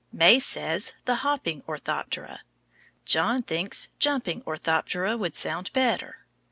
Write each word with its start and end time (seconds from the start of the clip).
May 0.11 0.39
says, 0.39 0.93
the 1.05 1.17
Hopping 1.17 1.61
Orthoptera. 1.67 2.39
John 3.05 3.43
thinks 3.43 3.89
Jumping 3.99 4.41
Orthoptera 4.47 5.15
would 5.15 5.35
sound 5.35 5.71
better. 5.73 6.25